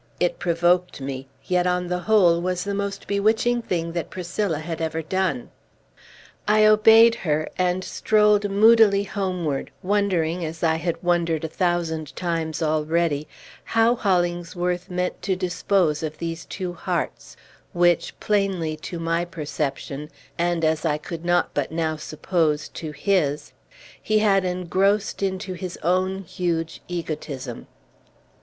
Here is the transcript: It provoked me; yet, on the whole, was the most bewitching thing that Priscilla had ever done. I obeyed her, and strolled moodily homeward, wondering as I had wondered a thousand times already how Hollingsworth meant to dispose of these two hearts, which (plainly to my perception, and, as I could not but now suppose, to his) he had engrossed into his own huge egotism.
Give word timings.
It 0.19 0.39
provoked 0.39 0.99
me; 0.99 1.27
yet, 1.45 1.67
on 1.67 1.85
the 1.85 1.99
whole, 1.99 2.41
was 2.41 2.63
the 2.63 2.73
most 2.73 3.05
bewitching 3.05 3.61
thing 3.61 3.91
that 3.91 4.09
Priscilla 4.09 4.57
had 4.57 4.81
ever 4.81 5.03
done. 5.03 5.51
I 6.47 6.65
obeyed 6.65 7.13
her, 7.13 7.47
and 7.55 7.83
strolled 7.83 8.49
moodily 8.49 9.03
homeward, 9.03 9.69
wondering 9.83 10.43
as 10.43 10.63
I 10.63 10.77
had 10.77 11.03
wondered 11.03 11.43
a 11.43 11.47
thousand 11.47 12.15
times 12.15 12.63
already 12.63 13.27
how 13.63 13.95
Hollingsworth 13.95 14.89
meant 14.89 15.21
to 15.21 15.35
dispose 15.35 16.01
of 16.01 16.17
these 16.17 16.45
two 16.45 16.73
hearts, 16.73 17.37
which 17.71 18.19
(plainly 18.19 18.75
to 18.77 18.97
my 18.97 19.23
perception, 19.23 20.09
and, 20.35 20.65
as 20.65 20.83
I 20.83 20.97
could 20.97 21.23
not 21.23 21.53
but 21.53 21.71
now 21.71 21.95
suppose, 21.95 22.69
to 22.69 22.89
his) 22.91 23.53
he 24.01 24.17
had 24.17 24.45
engrossed 24.45 25.21
into 25.21 25.53
his 25.53 25.77
own 25.83 26.23
huge 26.23 26.81
egotism. 26.87 27.67